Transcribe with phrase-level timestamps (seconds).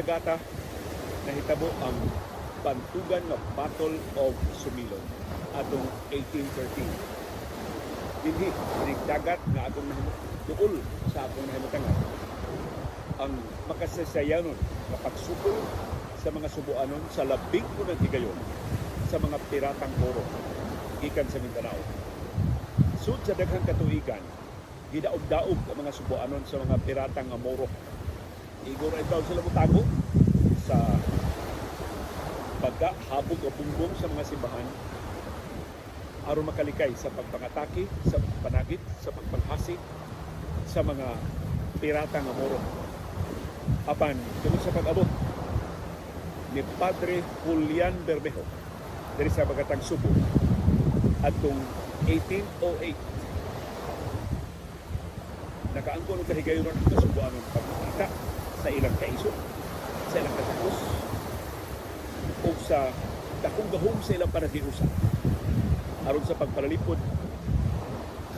[0.00, 0.40] Dinhi nagata
[1.28, 1.92] nahitabo ang
[2.64, 5.04] bantugan nga Battle of Sumilon
[5.52, 6.88] atong 1813.
[8.24, 8.48] Dinhi
[9.04, 9.92] dagat nga atong
[10.48, 10.80] duol
[11.12, 11.96] sa atong nahimutangan
[13.20, 13.32] ang
[13.68, 14.56] makasasayanon
[14.88, 15.60] nga pagsukol
[16.16, 18.38] sa mga subuanon sa labing unang higayon
[19.12, 20.24] sa mga piratang Moro
[21.04, 21.76] gikan sa Mindanao.
[23.04, 24.24] Sud sa daghang katuigan,
[24.96, 27.68] gidaog-daog ang mga subuanon sa mga piratang nga Moro.
[28.68, 29.80] Igor ay daw sila mutago
[30.68, 30.76] sa
[32.60, 34.68] pagkahabog o bungbong sa mga simbahan.
[36.28, 39.80] Aron makalikay sa pagpangatake, sa panagit, sa pagpanghasi
[40.68, 41.16] sa mga
[41.80, 42.60] pirata nga Moro.
[43.88, 45.08] Apan, tungkol sa pag-abot
[46.52, 48.44] ni Padre Julian Bermejo
[49.16, 50.12] dari sa Bagatang Subo
[51.24, 51.60] atong
[52.04, 52.92] 1808
[55.70, 58.29] nakaangkon og kahigayon ng kasubuan ng pagkita
[58.60, 59.32] sa ilang kaiso
[60.12, 60.78] sa ilang kasakos
[62.40, 62.78] o sa
[63.40, 64.86] dakong gahom sa ilang panagiusa
[66.04, 67.00] aron sa pagpalalipod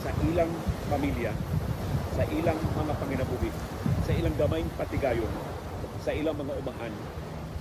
[0.02, 0.50] sa ilang
[0.86, 1.34] pamilya
[2.14, 3.50] sa ilang mga panginabuhi
[4.06, 5.32] sa ilang gamayng patigayon
[6.02, 6.92] sa ilang mga umahan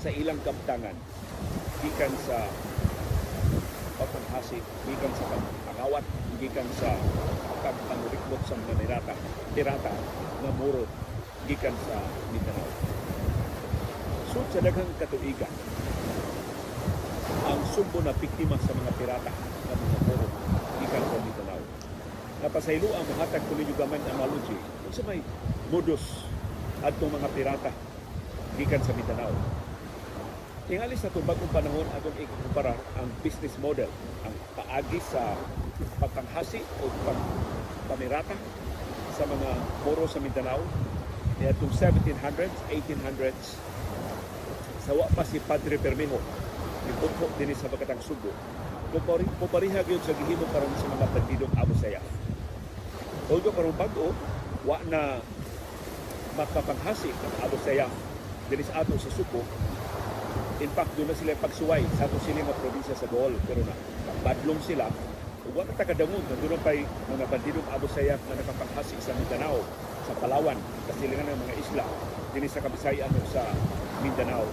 [0.01, 0.97] sa ilang kaptangan
[1.81, 2.45] gikan sa
[3.97, 6.05] pagpanghasi gikan sa pagpangawat
[6.37, 6.89] gikan sa
[7.61, 9.15] pagpangriklot sa mga pirata
[9.53, 9.93] pirata
[10.41, 10.85] nga muro
[11.49, 11.95] gikan sa
[12.29, 12.69] Mindanao.
[14.31, 15.53] Sud sa daghang katuigan
[17.41, 20.27] ang sumbo na biktima sa mga pirata nga mga muro
[20.79, 21.61] gikan sa Mindanao.
[22.41, 24.57] Napasaylo ang mahatag ko ninyo gamay analogy
[24.91, 25.19] sa may
[25.71, 26.27] modus
[26.83, 27.71] adtong mga pirata
[28.55, 29.33] gikan sa Mindanao.
[30.69, 33.91] Tingali sa itong bagong panahon atong ikukumpara ang business model
[34.23, 35.35] ang paagi sa
[35.99, 38.37] pagpanghasi o pagpamirata
[39.17, 39.49] sa mga
[39.83, 40.63] moro sa Mindanao
[41.41, 43.57] ni atong 1700s, 1800s
[44.85, 46.21] sa wa pa si Padre Permejo
[47.01, 48.29] Bukho din sa Bagatang Subo.
[49.41, 52.05] Puparihag yun sa gihimo karon sa mga bandidong Abu Sayyaf
[53.31, 54.13] Although karong bago,
[54.67, 55.17] wa na
[56.37, 57.89] makapanghasi ng Abu Sayyaf
[58.51, 59.41] din sa ato sa Subo.
[60.61, 63.33] In fact, doon na sila pagsuway sa ato sila nga probinsya sa Bohol.
[63.47, 63.73] Pero na,
[64.21, 64.91] badlong sila.
[65.47, 69.63] Ug wala takadangog na doon pa'y mga bandidong Abu Sayyaf na nakapanghasi sa Mindanao,
[70.11, 70.59] sa Palawan,
[70.91, 71.85] kasilingan ng mga isla,
[72.35, 73.47] din sa Kabisayan o sa
[74.03, 74.43] Mindanao.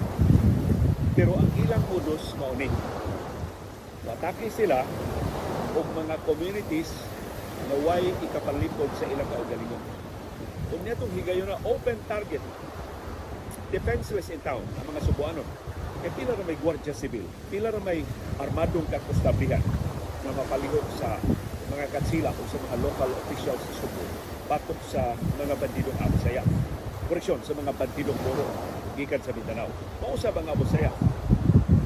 [1.19, 2.71] Pero ang ilang modus mauni.
[4.07, 4.87] Matake sila
[5.75, 6.95] o mga communities
[7.67, 9.83] na way ikapalipod sa ilang kaugalingon.
[10.71, 12.43] Kung niya itong higayon na open target,
[13.75, 15.49] defenseless in town, ang mga subuanon,
[15.99, 18.07] kaya pila na may gwardiya sibil, pila na may
[18.39, 19.65] armadong kakustablihan
[20.23, 21.19] na mapalihok sa
[21.75, 26.49] mga katsila o sa mga local officials sa Subo batok sa mga bandidong Abu Sayyaf.
[27.07, 28.49] Koreksyon, sa mga bandidong Moro
[28.97, 29.69] gikan sa Mindanao.
[30.01, 30.97] Mausap ang Abu Sayyaf.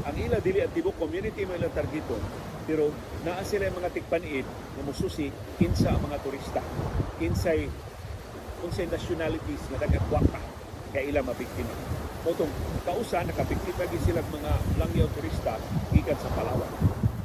[0.07, 2.23] Ang ila dili ang tibok community mo ilang targeton,
[2.65, 2.95] pero
[3.27, 4.47] naa sila yung mga tigpaniid
[4.79, 6.63] na mususi kinsa ang mga turista.
[7.19, 7.67] Kinsay
[8.63, 10.39] unsay nationalities nga nagagwapa
[10.95, 11.75] kaya ilang mabiktima.
[12.23, 12.51] Motong
[12.87, 15.59] kausa nakabiktima gid sila mga langyaw turista
[15.91, 16.71] gikan sa Palawan.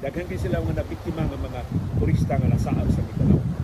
[0.02, 1.62] Daghan gid sila mga nabiktima nga mga
[2.02, 3.57] turista nga nasaad sa Mindanao.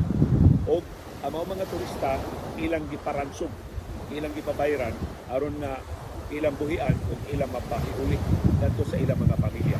[1.24, 2.20] O ang mga turista
[2.60, 3.48] ilang giparansog,
[4.12, 4.92] ilang gipabayran
[5.32, 5.80] aron nga
[6.28, 8.20] ilang buhian ug ilang mapahiuli
[8.60, 9.80] dadto sa ilang mga pamilya.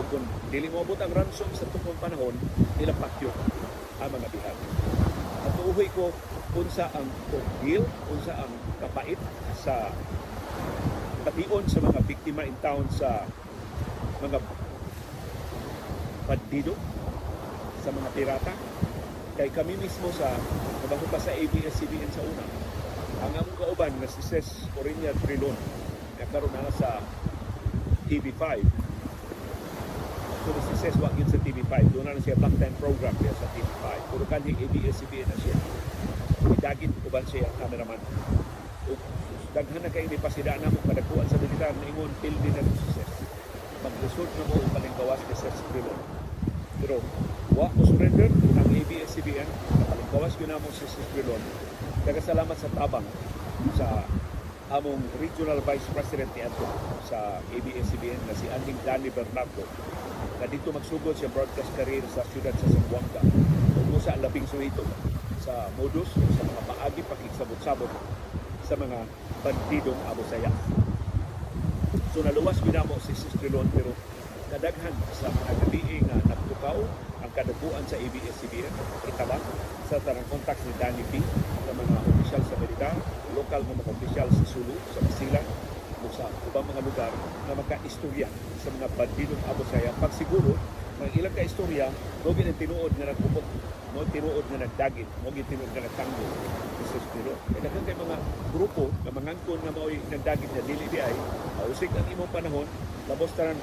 [0.00, 2.32] Ug kung dili mo abot ang ransom sa tukong panahon,
[2.80, 3.28] ilang pakyo
[4.00, 4.58] ang mga bihag.
[5.44, 6.08] At uuhoy ko
[6.56, 7.04] unsa ang
[7.60, 9.20] deal, unsa ang kapait
[9.60, 9.92] sa
[11.28, 13.28] pation sa mga biktima in town sa
[14.24, 14.40] mga
[16.24, 16.72] bandido,
[17.84, 18.71] sa mga pirata.
[19.42, 20.38] Kay kami mismo sa
[20.86, 22.46] nabaho pa sa ABS-CBN sa una,
[23.26, 25.58] ang among kauban na si Ses Orinia Trilon,
[26.14, 27.02] nagkaroon na sa
[28.06, 28.62] TV5.
[30.46, 31.74] So si Ses wag yun sa TV5.
[31.90, 34.14] Doon na, siya black time program kaya sa TV5.
[34.14, 35.58] Puro kanhing ABS-CBN na siya.
[36.46, 37.98] Idagit uban siya ang cameraman.
[38.86, 38.94] O,
[39.58, 42.94] daghan na kayo ni pasida na mo kadagkuan sa militar na ingon pildi na si
[42.94, 43.10] Ses.
[43.82, 45.98] Maglusod na mo upaling gawas ni Ses Trilon.
[46.78, 47.02] Pero
[47.52, 49.48] wa mo surrender ang ABS-CBN.
[50.12, 51.40] Gawas yun na mo si Ses Trilon.
[52.08, 53.04] Nagkasalamat sa tabang
[53.76, 54.08] sa
[54.72, 56.64] among Regional Vice President ni Ato
[57.04, 59.68] sa ABS-CBN na si Anding Danny Bernardo
[60.40, 63.20] na dito magsugod siya broadcast career sa siyudad sa Zamboanga
[63.76, 64.80] ug sa labing suhito
[65.44, 67.92] sa modus sa mga paagi pakigsabot-sabot
[68.64, 68.98] sa mga
[69.44, 70.56] bandidong Abu Sayyaf.
[72.16, 73.92] So naluwas ginamo si Sistrilon pero
[74.48, 78.68] kadaghan sa mga gabi nga nagtutok Kadabuan sa ABS-CBN,
[79.08, 79.40] itabang
[79.88, 81.16] sa tanang contacts ni Danny P,
[81.64, 82.92] sa mga opisyal sa militar,
[83.32, 85.46] lokal mga opisyal sa Sulu, sa Basilan,
[86.04, 87.08] o sa ubang mga lugar
[87.48, 88.28] na magka-istorya
[88.60, 89.96] sa mga bandidong abot saya.
[89.96, 90.60] Pag siguro,
[91.00, 91.88] mga ilang ka-istorya,
[92.20, 93.46] mo tinuod nga nagkupot,
[93.96, 96.32] mo tinuod nga nagdagit, mo tinuod nga nagtanggol.
[96.84, 97.32] Sa Spiro.
[97.48, 98.16] Kaya daghang kay mga
[98.52, 101.16] grupo na mangangkon nga mao'y nagdagit na dili di ay,
[101.64, 102.68] ausig ang imong panahon,
[103.08, 103.56] labos tanan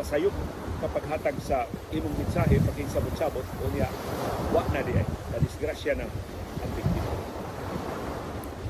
[0.00, 0.32] masayop
[0.78, 3.90] kapag hatag sa imong mensahe pagking sabot-sabot o niya
[4.54, 6.06] wa na di ay na disgrasya na
[6.62, 7.12] ang biktima.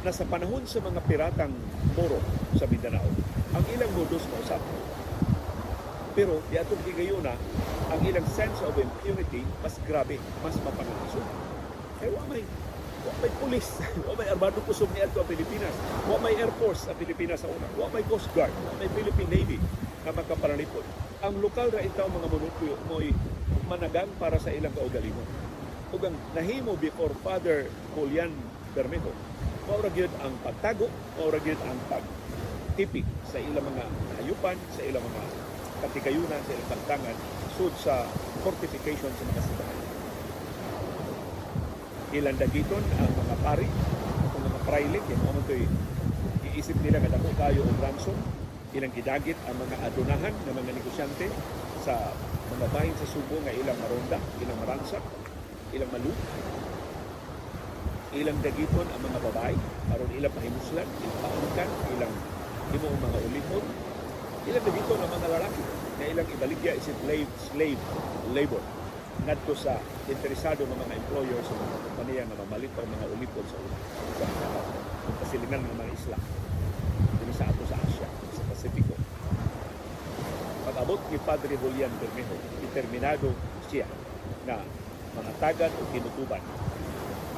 [0.03, 1.53] Nasa panahon sa mga piratang
[1.93, 2.21] Moro
[2.57, 3.09] sa Mindanao,
[3.53, 4.63] ang ilang modus mausap.
[6.17, 7.37] Pero di atong higayuna,
[7.93, 11.21] ang ilang sense of impunity mas grabe, mas mapangaso.
[12.01, 12.43] Kaya wa may
[13.07, 13.67] wa may pulis,
[14.09, 15.75] wa may armadong kusog ni ato ang Pilipinas,
[16.07, 19.31] wa may Air Force ang Pilipinas sa una, wa may Coast Guard, wa may Philippine
[19.31, 19.59] Navy
[20.07, 20.85] na makaparalipod.
[21.23, 23.11] Ang lokal ra itaw mga monopolyo mo'y
[23.69, 25.29] managang para sa ilang kaugalingon.
[25.93, 28.33] Ug ang nahimo before Father Julian
[28.73, 29.13] Bermejo,
[29.69, 33.85] mao ra gyud ang pagtago, mao ra gyud ang pagtipik sa ilang mga
[34.21, 35.23] hayupan, sa ilang mga
[35.85, 37.17] katikayunan, sa ilang pagtangan
[37.59, 38.07] sud sa
[38.47, 39.68] fortification sa mga simbahan.
[42.09, 45.69] Ilang dagiton ang mga pari, ang mga praile, kaya mo to'y
[46.49, 48.17] iisip nila nga dako kayo og ransom,
[48.73, 51.29] ilang gidagit ang mga adunahan ng mga negosyante
[51.85, 52.17] sa
[52.49, 55.05] mga bahin sa Subo nga ilang maronda, ilang maransak,
[55.77, 56.09] ilang malu,
[58.17, 59.57] ilang dagiton ang mga babae,
[59.93, 62.15] aron ilang pahimuslan, ilang paangkan, ilang
[62.73, 63.65] himo mga ulipon,
[64.49, 65.63] ilang dagiton ang mga lalaki
[66.01, 67.83] na ilang ibaligya isip slave, slave
[68.33, 68.78] labor
[69.27, 73.59] ngadto sa interesado ng mga employer sa mga kompanya nga mamalit ang mga ulipon sa
[74.19, 74.27] sa
[75.25, 76.19] kasilingan ng mga isla.
[77.19, 78.99] Dili sa ato sa Asia sa Pasifiko
[80.69, 83.33] pag-abot ni Padre Julian Bermejo determinado
[83.73, 83.89] siya
[84.45, 84.61] na
[85.17, 86.45] mga tagad o kinutuban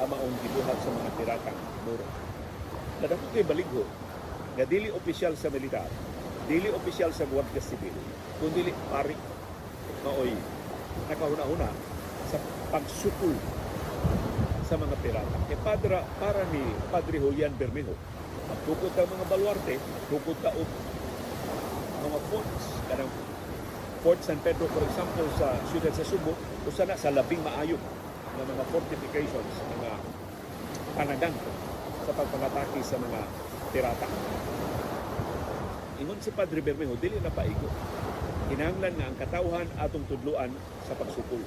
[0.02, 2.02] ang maong gibuhat sa mga piratang muro.
[2.98, 3.86] Nadako kay baligho
[4.58, 5.86] nga dili opisyal sa militar
[6.50, 7.94] dili opisyal sa Guardia Civil
[8.42, 9.14] kundi pari
[10.02, 10.34] maoy
[11.08, 11.70] nakahuna-huna
[12.28, 12.38] sa
[12.74, 13.34] pagsukol
[14.66, 15.36] sa mga pirata.
[15.50, 16.62] E padra, para ni
[16.92, 17.96] Padre Julian Bermejo,
[18.46, 20.68] magtukod ang mga baluarte, magtukod ka og
[22.00, 23.12] mga forts, kanang
[24.00, 26.32] Fort San Pedro, for example, sa siyudad sa Subo,
[26.64, 27.76] usa na sa labing maayo
[28.40, 29.90] ng mga fortifications, mga
[30.96, 31.36] panagang
[32.08, 33.20] sa pagpangatake sa mga
[33.76, 34.08] pirata.
[36.00, 37.68] Ingon si Padre Bermejo, dili na paigo
[38.50, 40.50] kinahanglan nga ang katawhan atong tudluan
[40.82, 41.38] sa pagsukol.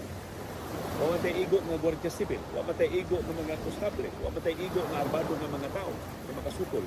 [1.03, 4.79] Wa matay igo nga Guardia Civil, wa matay igo ng mga konstable, wa matay igo
[4.87, 6.85] nga arbado ng mga tao na makasukol.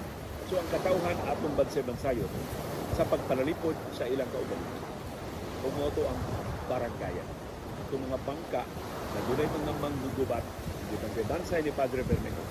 [0.49, 2.33] So ang katawhan atong bansay-bansayon
[2.97, 4.83] sa pagpalalipod sa ilang kaugalingon.
[5.61, 6.21] Kumoto ang
[6.65, 7.29] baranggayan.
[7.87, 8.62] Itong mga bangka
[9.12, 10.45] na dunay mga manggugubat,
[10.97, 12.45] itong bansay ni Padre Bermejo,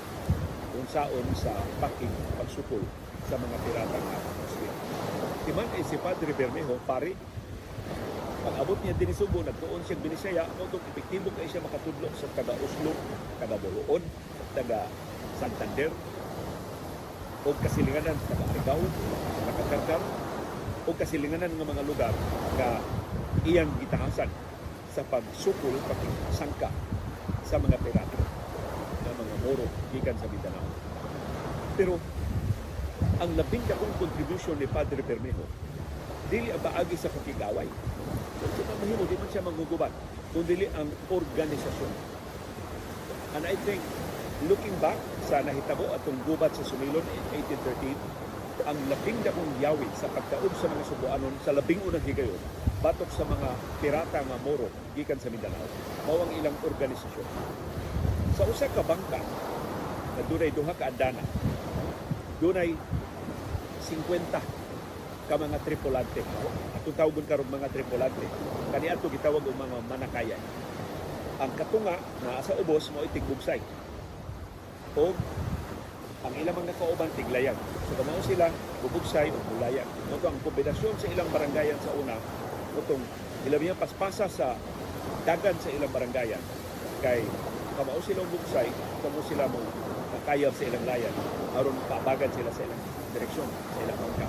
[0.70, 2.84] kung saon sa paking pagsukol
[3.26, 4.74] sa mga pirata nga Muslim.
[5.50, 7.16] Timan ay si Padre Bermejo, pari,
[8.45, 12.30] pag abot niya din Subo, nagtuon siya Binisaya, mo itong epektibo kayo siya makatudlo sa
[12.38, 12.94] taga Oslo,
[13.42, 14.06] taga Buluon,
[14.54, 14.86] taga
[15.42, 15.89] Santander,
[17.41, 18.86] o kasilinganan taga Argao,
[19.50, 20.01] taga Karkar,
[20.86, 22.13] o kasilinganan ng mga lugar
[22.53, 22.70] nga
[23.50, 24.29] iyang gitahasan
[24.94, 26.70] sa pagsukol, pagsangka
[27.41, 28.22] sa mga pirata
[29.03, 30.70] na mga moro gikan sa Mindanao.
[31.74, 31.98] Pero
[33.17, 35.50] ang labing dakong contribution ni Padre Bermejo
[36.29, 37.70] dili ang paagi sa pakigaway.
[38.41, 39.94] So, sa mahimo, di man siya manggugubat,
[40.34, 41.91] kundi ang organisasyon.
[43.36, 43.84] And I think,
[44.48, 50.08] looking back sa nahitabo atong gubat sa Sumilon in 1813, ang labing dakong yawi sa
[50.08, 52.39] pagkaob sa mga Subuanon sa labing unang higayon,
[52.79, 53.51] batok sa mga
[53.84, 55.67] pirata nga Moro gikan sa Mindanao,
[56.08, 57.27] mao ang ilang organisasyon.
[58.39, 59.20] Sa usa ka bangka,
[60.15, 61.24] na dunay duha ka andana,
[62.39, 62.72] dunay
[63.84, 64.55] 50
[65.25, 66.22] ka mga tripulante.
[66.77, 68.25] Ato tawgon karon mga tripulante.
[68.72, 70.41] Kani ato gitawag og mga manakayan.
[71.41, 73.60] Ang katunga na sa ubos mo itigbugsay.
[74.96, 75.12] O
[76.25, 77.58] ang ilang mga kauban tiglayan.
[77.89, 78.50] So kamao sila
[78.82, 79.86] bubugsay o bulayan.
[80.10, 82.17] Mo ang kombinasyon sa ilang barangayan sa una,
[82.77, 83.01] utong
[83.46, 84.58] ilabiyang paspasa sa
[85.25, 86.41] dagan sa ilang barangayan
[87.01, 87.22] kay
[87.77, 88.70] kamao sila bugsay,
[89.03, 89.62] kamo sila mo
[90.15, 91.13] nakayab sa ilang layan
[91.53, 92.82] aron pabagan sila sa ilang
[93.13, 94.27] direksyon sa ilang bangka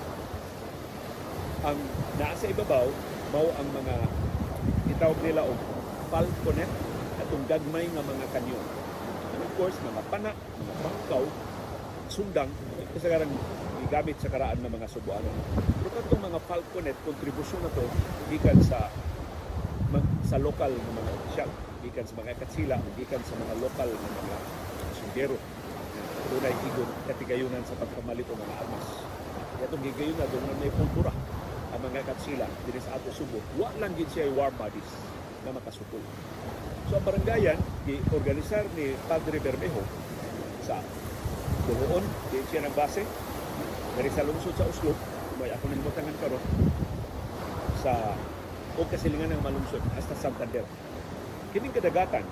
[1.66, 1.78] ang
[2.22, 2.86] nasa ibabaw
[3.34, 3.94] mao ang mga
[4.94, 5.58] itawag nila og
[6.14, 6.70] falconet
[7.26, 8.64] atong gagmay nga mga kanyon.
[9.34, 11.24] And of course, mga pana, mga bangkaw,
[12.06, 12.50] sundang,
[12.94, 13.28] kasagaran
[13.82, 15.36] gigamit sa karaan ng mga subuanon.
[15.82, 17.84] Pero katong mga falconet, kontribusyon na to
[18.30, 18.88] gikan sa
[20.26, 21.50] sa lokal ng mga opisyal,
[21.86, 24.36] gikan sa mga katsila, gikan sa mga lokal ng mga
[24.98, 25.38] sundero.
[26.26, 28.86] Tunay igon katigayunan sa pagpamalit ng mga armas.
[29.62, 31.25] Itong gigayunan doon na may pultura ang
[31.86, 33.38] mga katsila din sa ato subo.
[33.54, 34.90] Wa lang gid siya war bodies
[35.46, 36.02] na makasupol.
[36.90, 39.82] So ang barangayan, gi-organisar ni Padre Bermejo
[40.66, 40.82] sa
[41.66, 43.02] Buhoon, di siya ng base,
[43.98, 44.94] dari sa lungsod sa Oslo,
[45.38, 46.42] may ako nang mutangan karon
[47.82, 48.14] sa
[48.76, 50.66] o kasilingan ng malungsod hasta Santander.
[51.54, 52.22] Kining kadagatan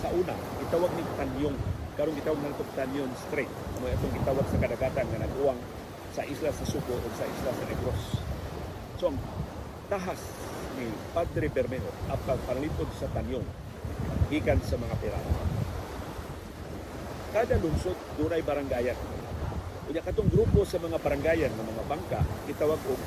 [0.00, 0.32] sa una
[0.64, 1.56] itawag ni Tanyong
[1.98, 5.60] karon gitawag na ito Tanyon Strait mo itong gitawag sa kadagatan nga nag-uwang
[6.10, 8.02] sa isla sa Suco o sa isla sa Negros.
[8.98, 9.14] So
[9.90, 10.20] tahas
[10.78, 13.46] ni Padre Bermejo ang pagpanlipod sa Tanyong
[14.30, 15.34] gikan sa mga pirata.
[17.30, 18.98] Kada lungsod dunay barangayan.
[19.90, 23.00] Unya katong grupo sa mga barangayan ng mga bangka gitawag og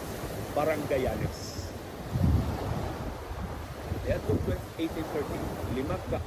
[0.52, 1.64] barangayanes.
[4.04, 6.20] Kaya 1830, lima ka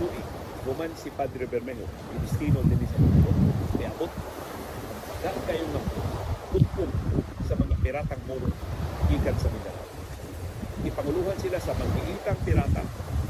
[0.00, 0.26] tuig,
[0.64, 1.84] human si Padre Bermejo,
[2.24, 3.30] destino din sa mundo.
[3.76, 4.08] Kaya abot,
[5.22, 5.86] dahil kayo ng
[6.50, 6.92] putpong
[7.46, 8.50] sa mga piratang moro
[9.06, 9.86] ikan sa Mindanao.
[10.82, 12.82] Ipanguluhan sila sa mag-iitang pirata,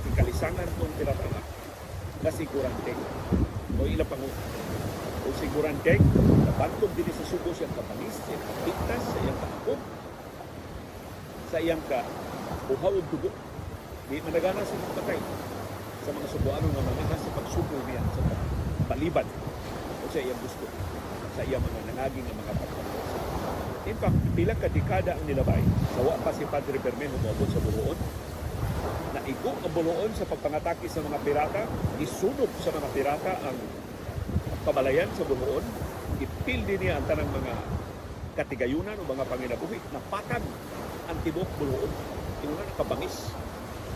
[0.08, 1.40] ikalisangan kong pirata na,
[2.24, 2.92] kasigurante
[3.76, 4.36] o ilang pangulo.
[5.22, 6.00] O sigurante,
[6.48, 9.80] nabantog din sa subo siya kapanis, siya kapigtas, sa iyang kaakot,
[11.52, 12.00] sa iyang ka
[12.72, 13.28] buhaw og dugo
[14.08, 15.20] di managana sa patay
[16.00, 18.22] sa mga subuano nga mga sa pagsuko niya sa
[18.88, 19.28] paliban
[20.00, 20.64] o sa iyang gusto
[21.32, 22.98] sa iyang mga nangaging nga mga pagpapos.
[23.82, 24.68] In fact, pila ka
[25.02, 25.62] ang nilabay
[25.92, 27.98] sa wa pa si Padre Bermejo moabot sa Buluon
[29.12, 31.62] na igo ang Buluon sa pagpangatake sa mga pirata,
[31.98, 33.56] isunog sa mga pirata ang
[34.62, 35.64] pabalayan sa Buluon,
[36.22, 37.54] ipil din niya ang tanang mga
[38.38, 40.44] katigayunan o mga panginabuhi, napatag
[41.10, 41.90] ang tibok Buluon.
[42.46, 43.34] Ino na nakabangis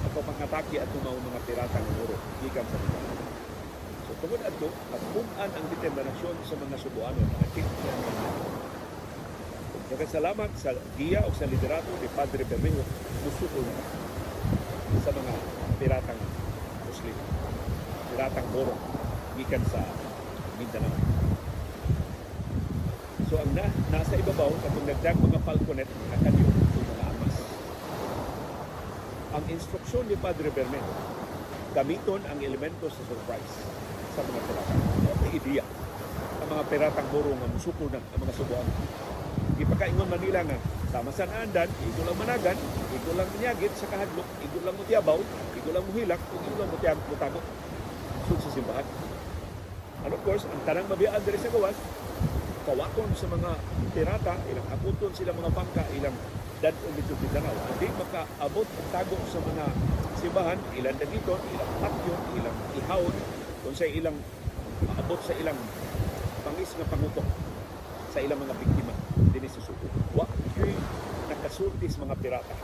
[0.02, 3.16] ang pagpangatake at mga mga pirata ng oro gikan sa Mindanao.
[4.07, 4.69] So tungod adto,
[5.37, 7.69] nagpunan ang determinasyon sa mga Subuano na nakit
[9.93, 12.81] Nagkasalamat sa giya o sa liderato ni Padre Bermejo
[13.21, 15.33] musuko na sa mga
[15.76, 16.23] piratang
[16.88, 17.16] Muslim,
[18.11, 18.75] piratang Moro,
[19.37, 19.85] gikan sa
[20.57, 20.97] Mindanao.
[23.28, 26.33] So ang na, nasa ibabaw, katong nagdag mga falconet, mga
[27.12, 27.37] armas.
[29.37, 30.97] Ang instruksyon ni Padre Bermejo,
[31.76, 33.86] gamiton ang elemento sa surprise
[34.16, 34.75] sa mga pirata.
[35.20, 35.64] May ideya
[36.46, 38.68] ang mga piratang Moro nga musuko ang mga subuan.
[39.56, 40.58] Ipakaingon Manila nga,
[40.94, 42.56] sama sa naandan, igo lang managan,
[42.94, 45.18] igo lang minyagit sa kahadlok, igo lang mutiabaw,
[45.58, 47.40] igo lang muhilak, igo lang mutiag mutago.
[48.30, 48.87] Sud sa simbahan.
[50.06, 51.76] And of course, ang tanang mabiyaan diri sa gawas,
[52.62, 53.50] kawakon sa mga
[53.90, 56.16] pirata, ilang aputon sila mga bangka, ilang
[56.62, 57.56] dadon dito Mindanao.
[57.75, 59.64] Hindi makaabot ang tago sa mga
[60.23, 63.16] simbahan, ilang dagiton, ilang patyon, ilang ihawon,
[63.66, 64.14] kung sa ilang
[64.87, 65.58] maabot sa ilang
[66.46, 67.26] pangis nga pangutok
[68.14, 68.94] sa ilang mga biktima
[69.35, 69.90] dinhi sa Subo.
[70.14, 70.23] Wa
[70.54, 70.70] kay
[71.26, 72.54] nakasulti sa mga pirata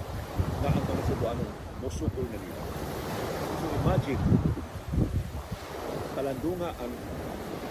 [0.62, 1.50] nga ang mga Subuanon
[1.82, 2.62] musukol na nila.
[3.59, 4.23] So imagine
[6.14, 6.94] kalandunga ang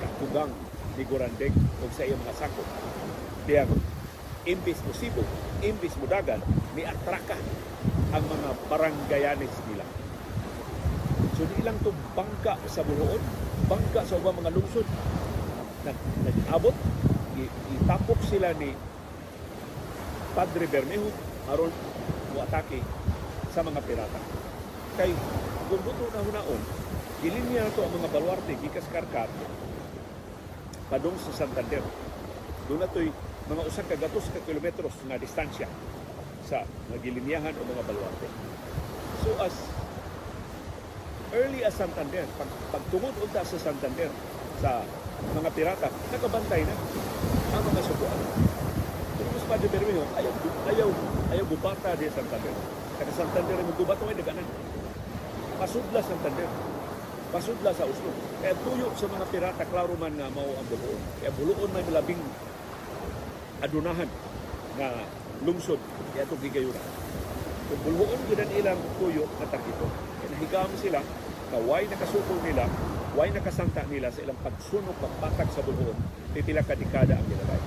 [0.03, 0.51] kakugang
[0.99, 2.67] ni Gorandeg o sa iyang mga sakop.
[3.47, 3.63] Kaya
[4.43, 4.91] imbis mo
[5.63, 6.43] imbis mo dagan,
[6.75, 7.39] ni atraka
[8.11, 9.80] ang mga baranggayanes nila.
[11.41, 13.17] So di lang to bangka sa buloon,
[13.65, 14.85] bangka sa ubang mga lungsod.
[15.89, 16.77] Nag, nag-abot,
[17.81, 18.69] itapok sila ni
[20.37, 21.09] Padre Bermejo
[21.49, 21.73] aron
[22.37, 22.85] muatake
[23.49, 24.21] sa mga pirata.
[25.01, 25.17] Kay
[25.65, 26.61] kung buto na hunaon,
[27.25, 29.33] gilinya na to ang mga baluarte gikas Karkar
[30.93, 31.81] padung sa Santander.
[32.69, 33.09] Doon na to'y
[33.49, 35.65] mga usak ka gatos ka kilometros nga distansya
[36.45, 38.29] sa nagilinyahan o mga baluarte.
[39.25, 39.80] So as
[41.31, 44.11] early as Santander, pag, pagtungod unta sa Santander
[44.59, 44.83] sa
[45.31, 46.75] mga pirata, nakabantay na
[47.55, 48.19] ang mga subuan.
[49.15, 50.33] Pero Padre Bermejo, ayaw,
[50.71, 50.89] ayaw,
[51.35, 52.55] ayaw gubata di Santander.
[52.99, 54.47] Kaya Santander ang gubato ay daganan.
[55.59, 56.49] Pasudla Santander.
[57.31, 58.11] Pasudla sa Oslo.
[58.43, 60.99] Kaya tuyo sa mga pirata, klaro man nga mao ang buluon.
[61.23, 62.21] Kaya buluon may malabing
[63.63, 64.09] adunahan
[64.75, 64.89] nga
[65.47, 65.79] lungsod.
[66.11, 66.87] Kaya ito gigayunan.
[67.71, 70.10] Kung buluon ginan ilang tuyo na takito.
[70.41, 70.97] Nahigam sila
[71.53, 72.65] na why nakasukol nila,
[73.13, 75.93] why nakasangta nila sa ilang pagsunog, pagpatag sa buluon,
[76.33, 77.61] pipila ka dekada ang nilagay.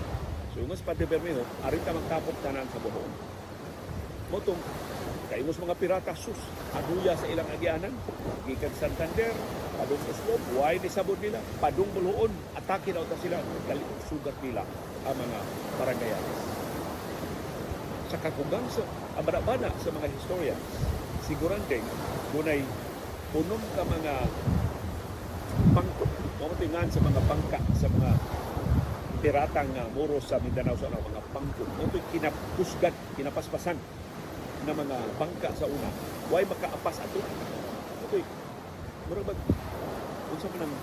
[0.50, 3.07] So yung mas Padre Bermejo, arin ka magtapok tanan sa buhon.
[4.35, 4.59] Motong,
[5.31, 6.35] kaimos mga pirata, sus,
[6.75, 7.95] aduya sa ilang agianan,
[8.43, 9.31] gikan Santander,
[9.78, 13.38] padung Oslo, why ni sabod nila, padung buluon, atake na uta sila,
[14.11, 14.66] sugat nila
[15.07, 15.38] ang mga
[15.78, 16.40] barangayanes.
[18.11, 18.83] Sa kakugang sa,
[19.14, 20.66] ang bana sa mga historians
[21.25, 21.81] sigurante
[22.35, 22.67] dunay
[23.31, 24.14] unom ka mga
[25.71, 26.05] pangko
[26.43, 28.11] mamutingan sa mga bangka sa mga
[29.23, 31.64] piratang nga muro sa Mindanao sa mga pangko.
[31.79, 33.79] Mo kinapusgad kinapaspasan
[34.67, 35.88] na mga bangka sa una.
[36.35, 37.23] Way makaapas ato.
[37.23, 38.17] Ito
[39.09, 39.33] mura ba?
[40.35, 40.75] Unsa man ang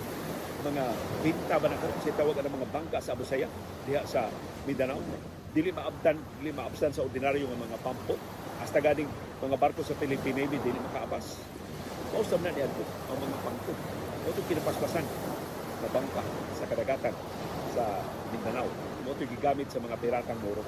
[0.71, 0.83] mga
[1.19, 3.51] binta ba na kasi tawag ang mga bangka sa Abusaya
[3.85, 4.31] diha sa
[4.63, 5.03] Mindanao.
[5.51, 8.15] Dili maabdan dili maabsan sa ordinaryo nga mga pampo.
[8.63, 11.41] Hasta ganing mga barko sa Philippine Navy dili makaapas
[12.11, 12.67] Mausap na niya
[13.07, 13.71] ang mga pangko.
[14.27, 15.05] Ito kinapaspasan
[15.79, 16.23] na bangka
[16.59, 17.15] sa kadagatan
[17.71, 17.83] sa
[18.35, 18.67] Mindanao.
[19.07, 20.59] Ito gigamit sa mga piratang moro.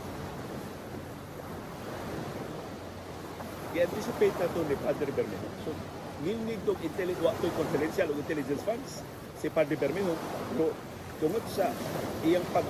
[3.76, 5.50] I-anticipate na ito ni Padre Bermejo.
[5.68, 5.76] So,
[6.24, 8.92] nginig itong intelligence, ito confidential o intelligence funds
[9.36, 10.16] si Padre Bermejo.
[10.56, 10.72] Pero
[11.20, 11.76] tungod sa
[12.24, 12.64] iyang pag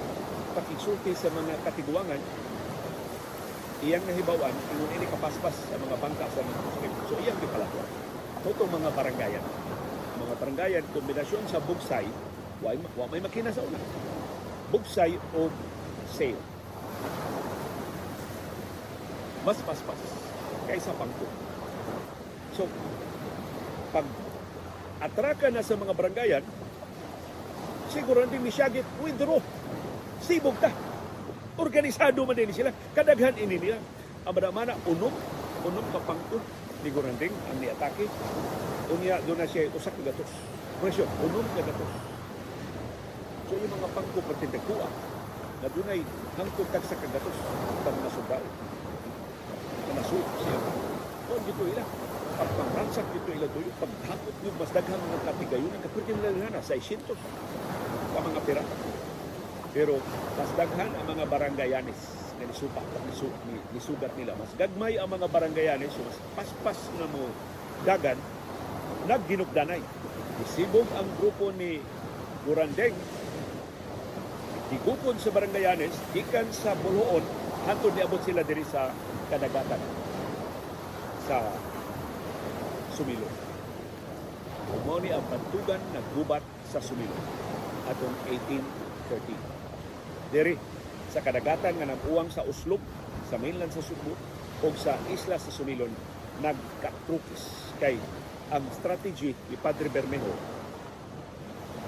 [0.57, 2.17] pakisulti sa mga katiguangan,
[3.83, 6.91] iyang nahibawan, ingon ini kapaspas sa mga bangka sa mga Muslim.
[7.11, 8.13] So, iyang gipalatuan
[8.43, 9.43] itong mga barangayan.
[10.19, 12.07] Mga barangayan, kombinasyon sa bugsay,
[12.59, 13.79] wa, wa may makina sa una.
[14.67, 15.47] Bugsay o
[16.11, 16.35] sail.
[19.43, 19.99] Mas paspas
[20.67, 21.27] kaysa pangko.
[22.55, 22.67] So,
[23.91, 24.07] pag
[25.03, 26.43] atraka na sa mga barangayan,
[27.91, 29.39] siguro hindi misyagit, withdraw.
[30.23, 30.71] Sibog ta.
[31.53, 32.73] Organisado man din sila.
[32.97, 33.77] Kadaghan ini nila.
[34.25, 35.13] Ang mana unom,
[35.61, 36.39] unom ka pangko
[36.81, 38.09] ni Guranding ang niatake.
[38.89, 40.31] Unya doon na siya usak ka gatos.
[40.81, 41.91] Presyo, unom ka gatos.
[43.47, 44.87] So yung mga pangko pertindagkuha
[45.63, 46.01] na doon ay
[46.35, 47.37] hangtod kag sa kagatos
[47.85, 48.47] pag nasugao.
[49.87, 50.57] Kanasuot siya.
[51.29, 51.83] O dito ila.
[52.33, 57.13] Pagpangransak dito ila doon, paghakot yung mas daghang mga kapigayon, kapwede nila na sa 600
[57.13, 58.63] ka mga pira.
[59.73, 59.97] Pero
[60.37, 64.37] mas daghan ang mga barangayanis nga nisupa nisu, ni, nisugat nila.
[64.37, 67.29] Mas gagmay ang mga barangayanes so mas paspas na mo
[67.81, 68.17] dagan
[69.09, 69.81] nagginugdanay.
[70.45, 71.81] Isibog ang grupo ni
[72.43, 72.95] Gurandeng
[74.73, 77.23] digupon sa barangayanes gikan sa Buluon
[77.69, 78.91] hantod niabot sila diri sa
[79.31, 79.81] kadagatan
[81.23, 81.39] sa
[82.93, 83.29] Sumilo.
[84.83, 87.15] Mao ni ang bantugan naggubat sa Sumilo
[87.87, 89.62] atong 1813
[90.33, 90.57] diri
[91.13, 92.81] sa kadagatan nga nag-uwang sa Uslub,
[93.29, 94.17] sa mainland sa Subo,
[94.63, 95.93] o sa isla sa Sumilon,
[96.41, 97.69] nagkatrukis.
[97.77, 98.01] Kay
[98.49, 100.33] ang strategy ni Padre Bermejo,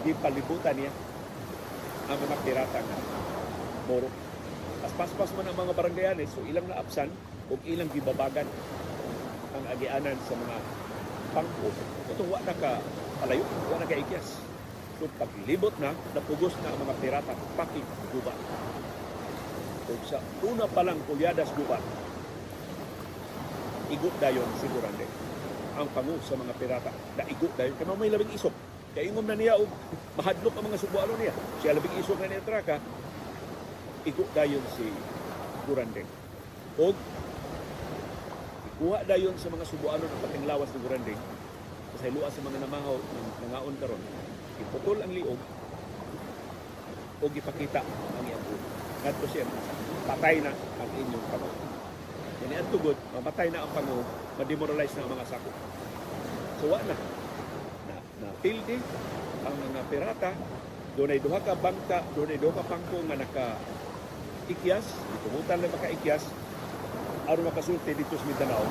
[0.05, 0.93] di palibutan niya
[2.05, 2.97] ang mga pirata nga
[3.89, 4.09] moro.
[4.95, 7.09] Paspas man ang mga barangayanes, so ilang naapsan
[7.49, 8.45] o ilang gibabagan
[9.57, 10.55] ang agianan sa mga
[11.33, 11.69] pangko.
[12.13, 12.71] Ito wa na ka
[13.19, 14.54] palayo, wa ka ikyas.
[14.95, 18.33] So paglibot na, napugos na ang mga pirata, pakiguba
[19.85, 21.83] ug sa una pa lang kulyadas gubat
[23.93, 25.05] igot dayon sigurande.
[25.77, 28.55] Ang pangu sa mga pirata da igot dayon kay may labing isok.
[28.97, 29.69] Kay ingom na niya og
[30.17, 31.33] mahadlok ang mga subuano niya.
[31.61, 32.81] Siya labing isok na niya traka
[34.09, 34.89] igot dayon si
[35.69, 36.09] Gurandeng
[36.81, 36.97] og
[38.75, 41.21] ikuha dayon sa mga subuano ng pating lawas ni Gurandeng
[41.95, 44.03] sa luwa sa mga namahaw ng nangaon karon
[44.59, 45.39] iputol ang liog
[47.19, 48.67] o gipakita ang iyang ulo.
[49.03, 49.47] Ngadto siya,
[50.07, 51.49] patay na ang inyong pango.
[52.43, 54.03] Yan ang tugod, mamatay na ang pango,
[54.35, 55.49] ma-demoralize na ang mga sako.
[56.59, 56.95] So wa na.
[57.87, 58.27] Na, na
[59.45, 60.31] ang mga pirata,
[60.95, 63.47] doon ay duha ka bangka, doon ay duha ka pangko nga naka
[64.45, 64.85] ikyas,
[65.21, 66.23] itumutan na maka-ikyas,
[67.25, 68.65] aron makasulti dito sa Mindanao,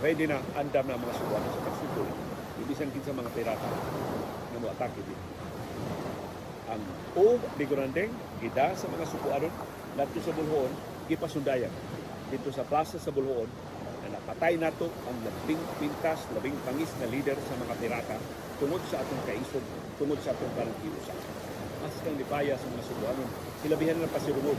[0.00, 2.04] ready na andam na mga suwan sa pagsuko.
[2.64, 3.68] Ibisan kin sa mga pirata
[4.52, 5.40] na mo atake dito
[6.70, 6.82] ang
[7.18, 9.50] o di Grandeng gida sa mga sukuaron
[10.00, 10.72] dito sa Bulhoon
[11.10, 11.72] gipasundayan
[12.30, 13.50] dito sa plaza sa Bulhoon
[14.06, 18.16] na napatay nato ang labing pintas, labing pangis na leader sa mga pirata
[18.62, 19.66] tungod sa atong kaisog,
[19.98, 21.12] tungod sa atong karantiusa.
[21.82, 23.28] Mas kang lipaya sa mga sukuanon.
[23.60, 24.56] Silabihan na pasirungod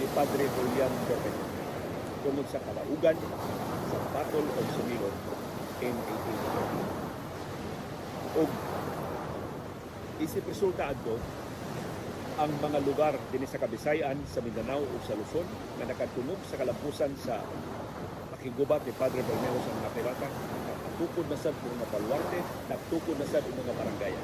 [0.00, 1.36] ni Padre Julian Berben
[2.22, 3.18] tungod sa kalaugan
[4.12, 5.16] Battle of Sumilon
[5.80, 8.36] in 1840.
[8.36, 8.44] O
[10.20, 11.16] isip resulta adto
[12.36, 15.48] ang mga lugar din sa Kabisayan, sa Mindanao o sa Luzon
[15.80, 17.40] na nakatunog sa kalampusan sa
[18.36, 20.28] pakigubat ni Padre Bermeo sa mga pirata,
[20.68, 24.14] nagtukod na sad mga baluarte, nagtukod na sad mga barangay.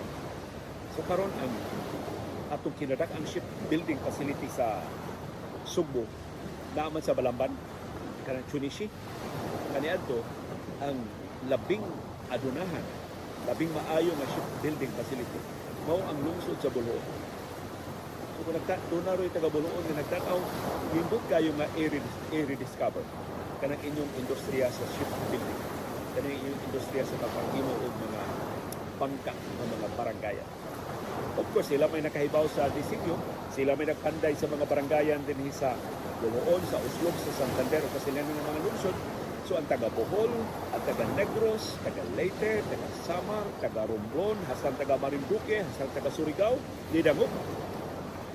[0.97, 1.53] So karon ang
[2.53, 4.85] atong kinadak ang shipbuilding facility sa
[5.69, 6.05] Subo
[6.73, 7.53] naaman sa Balamban
[8.25, 8.89] kanang Chunishi
[9.79, 10.19] kaniadto
[10.83, 10.99] ang
[11.47, 11.87] labing
[12.35, 12.85] adunahan
[13.47, 15.41] labing maayo nga shipbuilding facility
[15.87, 17.05] mao ang lungsod sa Buloon
[18.39, 20.39] So kung nagta, doon na rin taga Buluon nga nagtanaw,
[20.95, 21.67] hindot kayo nga
[22.31, 23.03] i-rediscover
[23.59, 25.59] kanang inyong industriya sa shipbuilding.
[26.15, 28.23] kani yung industriya sa pagpangimo og mga
[29.03, 30.49] bangka ng mga barangayan.
[31.39, 33.19] Of course, sila may nakahibaw sa disenyo,
[33.55, 35.75] sila may nagpanday sa mga barangayan din sa
[36.23, 38.97] Lumuon, sa Uslog, sa Santander, o kasi ng mga lungsod.
[39.49, 40.29] So ang taga Bohol,
[40.77, 46.61] ang taga Negros, taga Leyte, taga Samar, taga Romblon, hasta taga Marinduque, hasta taga Surigao,
[46.93, 47.33] di dangog.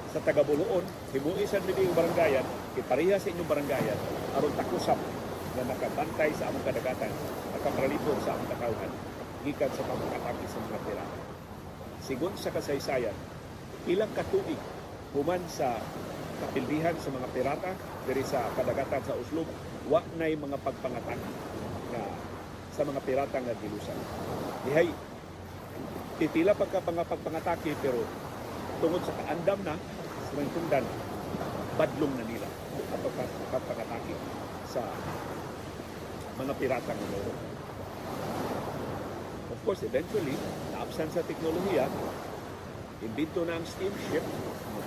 [0.10, 0.82] Sa taga Buluon,
[1.14, 2.42] himuisan mi yung barangayan,
[2.74, 4.00] ipariha sa inyong barangayan,
[4.34, 4.98] aron takusap
[5.54, 7.14] na nakabantay sa among kadagatan,
[7.54, 8.92] nakapralito sa among katawhan,
[9.46, 11.18] gikan sa pamangkataki sa mga pirata.
[12.02, 13.14] Sigon sa kasaysayan,
[13.86, 14.58] ilang katuig
[15.14, 15.78] human sa
[16.44, 17.72] kapildihan sa mga pirata
[18.04, 19.48] diri sa kadagatan sa Uslog,
[19.88, 21.20] wa nay mga pagpangatak
[21.96, 22.02] na
[22.76, 24.00] sa mga pirata nga gilusan.
[24.68, 24.92] Dihay
[26.20, 28.04] titila pagka mga pagpangatake pero
[28.84, 29.76] tungod sa kaandam na
[30.28, 30.86] sa mga tungdan,
[31.80, 32.48] badlong na nila
[32.92, 34.16] pagpa- pagpangatake
[34.68, 34.82] sa
[36.38, 37.08] mga pirata nga.
[39.54, 40.36] Of course, eventually,
[40.76, 41.88] naabsan sa teknolohiya,
[43.04, 44.24] imbento na ang steamship,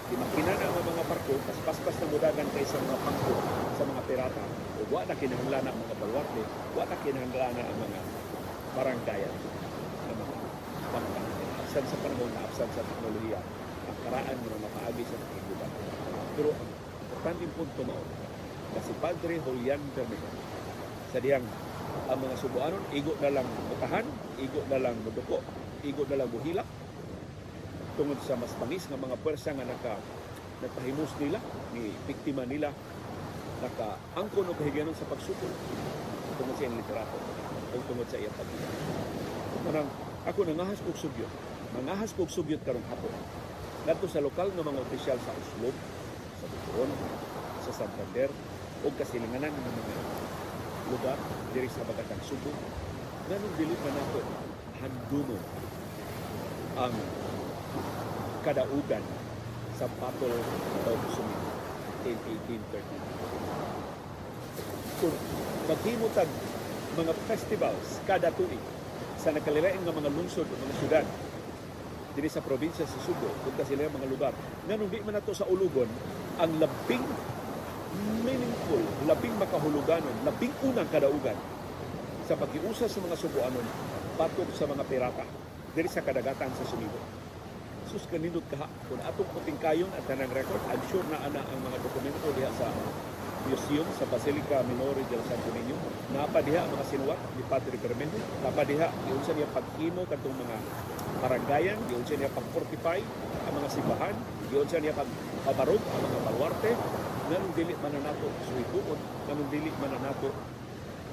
[0.06, 3.34] Dimakina na ang mga barko, mas paspas na mudagan kaysa mga pangko
[3.74, 4.44] sa mga pirata.
[4.78, 6.42] O wa na kinahanglan ang mga balwarte,
[6.78, 7.98] wa na kinahanglan ang mga
[8.78, 9.34] baranggayan
[10.06, 10.34] ng mga
[10.94, 11.20] bangka.
[11.58, 13.40] Absan sa panahon na absan sa teknolohiya,
[13.90, 15.70] ang karaan mo na mapaagi sa pakiguban.
[16.38, 18.04] Pero importanteng punto mao,
[18.78, 20.30] na si Padre Julian Bermejo,
[21.10, 21.46] sa diyang
[22.06, 24.06] ang mga subuanon, igo na lang mutahan,
[24.38, 25.42] igo na lang muduko,
[25.82, 26.68] igo na lang buhilak,
[27.96, 29.96] tungod sa mas bangis nga mga pwersa nga naka
[30.60, 31.40] nagpahimus nila
[31.72, 32.72] ni biktima nila
[33.64, 35.52] naka angkon og kahigayon sa pagsukol
[36.36, 37.18] tungod sa iyang literato
[37.72, 38.68] o tungod sa iyang pagkita.
[39.64, 39.88] Manang
[40.28, 41.32] ako nangahas kog sugyot.
[41.80, 43.12] Nangahas kog sugyot karong hapon.
[43.88, 45.72] Ngadto sa lokal nga mga opisyal sa Oslo,
[46.36, 46.90] sa Buturon,
[47.64, 48.28] sa Santander
[48.84, 49.94] o kasilinganan ng mga
[50.92, 51.18] lugar
[51.50, 52.52] diri sa Bagatang Subo
[53.26, 54.22] nganong dili pa nato
[54.78, 55.42] handumon
[56.78, 56.94] ang
[58.46, 59.02] kadaugan
[59.74, 60.38] sa Battle
[60.86, 61.42] of Sumin
[62.06, 65.02] in 1830.
[65.02, 65.10] Kung
[65.66, 66.30] maghimutag
[66.94, 68.62] mga festivals kada tuig
[69.18, 71.02] sa nakalilain nga mga lungsod o mga syudad
[72.14, 74.32] diri sa probinsya sa Subo kung sila mga lugar.
[74.70, 75.90] Nganong di man nato sa ulugon
[76.38, 77.02] ang labing
[78.22, 81.36] meaningful, labing makahuluganon, labing unang kadaugan
[82.24, 83.66] sa pagkiusa sa mga Subuanon
[84.16, 85.26] batok sa mga pirata
[85.76, 87.15] diri sa kadagatan sa Sumibo
[87.86, 91.60] sus kanindot kaha kung atong puting kayon at tanang record I'm sure na ana ang
[91.62, 92.66] mga dokumento diha sa
[93.46, 95.78] museum sa Basilica Minore del Santo Niño.
[96.10, 100.56] Napa diha ang mga sinuwat ni Padre Bermejo napa diha giunsa niya paghimo kadtong mga
[101.22, 102.98] barangayan giunsa niya pag-fortify
[103.46, 104.14] ang mga simbahan
[104.50, 106.72] giunsa niya pagpabarog ang mga baluarte.
[107.26, 108.98] Nganong dili man na nato suhituon
[109.30, 110.30] nganong dili man na nato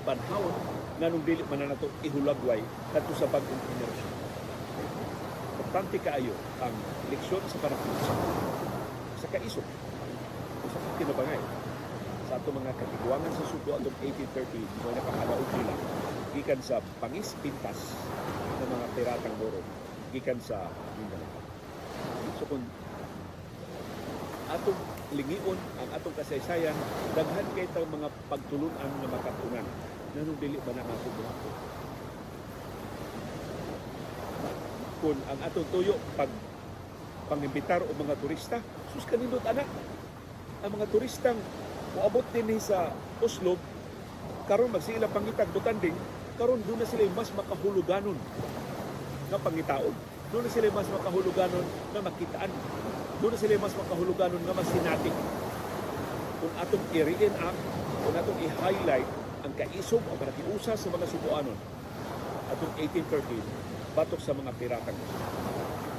[0.10, 0.56] panhawon
[0.98, 2.62] nganong dili man na nato ihulagway
[2.94, 4.23] kadto sa bagong henerasyon
[5.74, 6.70] importante kaayo ang
[7.10, 7.98] leksyon sa panahon
[9.18, 9.66] sa kaisog
[10.70, 11.42] sa kinabangay
[12.30, 15.74] sa ato mga katiguangan sa suko atong 1830 mo nakakalaog nila
[16.38, 17.98] gikan sa pangis pintas
[18.62, 19.66] ng mga piratang boro
[20.14, 21.42] gikan sa Mindanao.
[22.38, 22.62] So kung
[24.54, 24.78] atong
[25.18, 26.78] lingion ang atong kasaysayan
[27.18, 29.66] daghan kay tang mga pagtulunan nga makatunan.
[30.14, 31.10] Nanong dili ba na ato
[35.04, 36.32] kung ang atong tuyo pag
[37.28, 38.64] pangimbitar o mga turista.
[38.96, 39.68] Sus kanindot anak.
[40.64, 41.36] Ang mga turistang
[42.00, 43.60] moabot din sa Oslo
[44.48, 45.96] karon magsila pangitag butanding
[46.40, 48.16] karon doon na sila mas makahuluganon
[49.28, 49.96] nga pangitaon.
[50.32, 52.52] Doon na sila mas makahuluganon nga makitaan.
[53.20, 55.16] Doon na sila mas makahuluganon nga masinatik.
[56.40, 57.56] Kung atong i-rein up
[58.04, 59.10] kung atong i-highlight
[59.44, 61.60] ang kaisog o panakiusa sa mga subuanon
[62.56, 64.98] atong 1813 batok sa mga piratang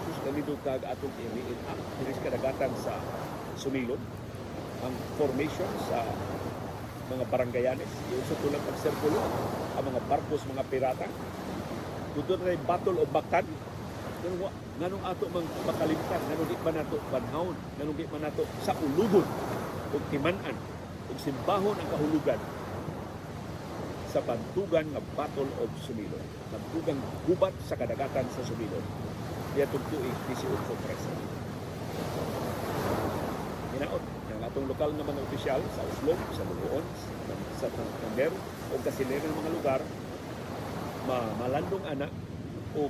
[0.05, 2.99] sus ganito kag atong i-rein up diris kadagatan sa
[3.55, 4.03] sumilon
[4.85, 6.05] ang formation sa
[7.05, 7.91] mga barangayanes.
[8.13, 9.21] Yung sa tulang pagsirkulo
[9.77, 11.07] ang mga barkos mga pirata.
[12.15, 13.47] Dito na battle of Bactan
[14.25, 14.49] ganun
[14.81, 19.27] nganong ato mang makalimtan nganong di man nato banhawon nganong di man nato sa ulugon
[19.93, 20.57] ug timan-an
[21.13, 22.41] ug simbahon ang kahulugan
[24.15, 26.23] sa bantugan nga Battle of Sumilon.
[26.55, 28.87] Bantugang gubat sa kadagatan sa Sumilon.
[29.59, 30.47] Diya tugtuig 18
[30.87, 31.11] Presa.
[33.75, 36.87] Hinaot ng atong lokal nga mga opisyal sa Oslo, sa Lugoon,
[37.59, 38.31] sa Santander
[38.71, 39.81] o kasilir ng mga lugar
[41.11, 42.07] ma malandong ana
[42.79, 42.87] o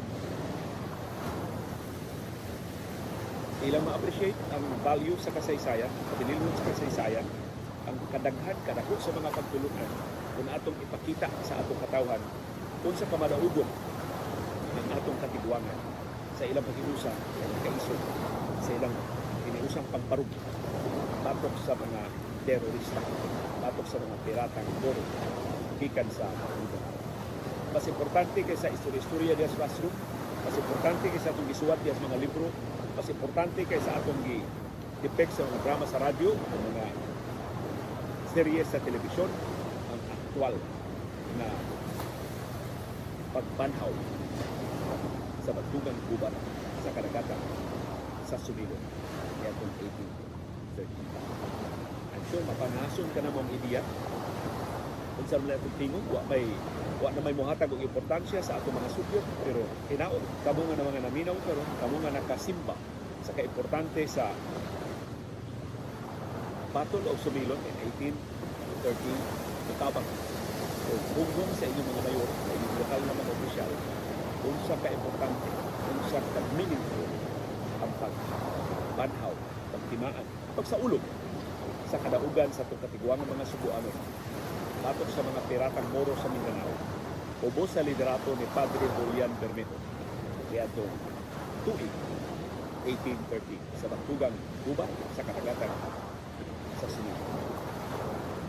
[3.65, 7.25] ilang ma-appreciate ang value sa kasaysayan, pagdililon sa kasaysayan,
[7.89, 12.23] ang kadaghan, kadako sa mga pagtulungan kung atong ipakita sa atong katawhan
[12.85, 13.69] unsa pa madaugon
[14.75, 15.79] ang atong katigwangan
[16.35, 16.67] sa ilang
[16.99, 18.01] sa ilang kaisod
[18.61, 18.95] sa ilang
[19.47, 20.27] iniusang pamparug
[21.23, 22.01] batok sa mga
[22.45, 23.01] terorista
[23.63, 25.03] batok sa mga piratang boro
[25.79, 26.95] gikan sa Mindanao
[27.75, 29.95] mas importante kaysa istorya-istorya diya sa classroom
[30.45, 32.51] mas importante kaysa atong gisuwat diya sa mga libro
[32.99, 34.43] mas importante kaysa atong gi
[35.07, 36.85] depict sa mga drama sa radyo mga
[38.35, 39.31] serye sa telebisyon
[40.35, 40.59] aktual
[41.39, 41.47] na
[43.31, 43.93] pagbanhaw
[45.47, 46.35] sa bagtugang gubat
[46.83, 47.39] sa kadagatan
[48.27, 48.83] sa Sumilon
[49.47, 49.75] itong
[50.75, 52.19] 1813.
[52.19, 53.79] I'm sure mapangason ka na mong ideya.
[55.15, 56.43] Kung saan mo itong tingog, wa may
[56.99, 61.07] wa na may muhatag og importansya sa atong mga sugyot pero hinaot kamo nga mga
[61.07, 62.75] naminaw pero kamo nga nakasimba
[63.23, 64.35] sa kaimportante sa
[66.75, 67.75] Battle of Sumilon in
[68.83, 70.05] 1813 Katabang
[70.95, 73.71] o hugong sa inyong mga mayor sa inyong lokal na mga opisyal
[74.47, 77.09] kung sa kaimportante kung sa ka-meaningful
[77.83, 79.35] ang pagbanhaw,
[79.75, 81.03] pagtimaan, pagsaulog
[81.91, 83.91] sa kadaugan sa itong katigwangang mga subuano
[84.87, 86.75] batok sa mga piratang Moro sa Mindanao
[87.43, 89.77] ubos sa liderato ni Padre Julian Bermejo
[90.55, 90.95] itong
[91.67, 91.91] tuig
[92.87, 94.87] 1830 sa Bagtugang Cuba
[95.19, 95.73] sa Katagatan
[96.79, 97.33] sa Sumilon.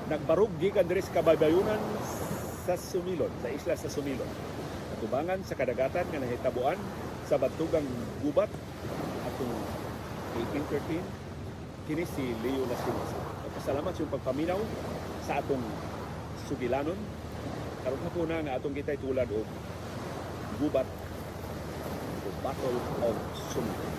[0.05, 1.81] Nagbarog gikan diri sa kabaybayunan
[2.65, 4.25] sa Sumilon, sa isla sa Sumilon.
[4.97, 6.82] Natubangan sa kadagatan nga nahitabuan
[7.30, 7.86] sa Bagtugang
[8.25, 8.49] Gubat
[9.30, 9.54] atong
[10.65, 10.97] 1813
[11.86, 13.12] kini si Leo Lasinas.
[13.54, 14.58] Pasalamat sa pagpaminaw
[15.21, 15.62] sa atong
[16.49, 16.97] sugilanon
[17.86, 19.45] karon hapon na nga atong kitay tulad og
[20.58, 20.89] gubat
[22.25, 23.17] o Battle of
[23.54, 23.93] Sumilon.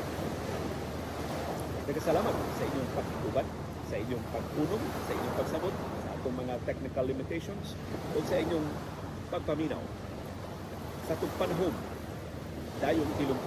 [1.86, 3.46] Nagkasalamat sa inyong pagtuban,
[3.86, 5.74] sa inyong pagpunong, sa inyong pagsabot,
[6.16, 7.76] sa atong mga technical limitations,
[8.16, 8.64] o sa inyong
[9.28, 9.84] pagpaminaw.
[11.04, 11.74] Sa itong panahon,
[12.80, 13.42] dayong ilong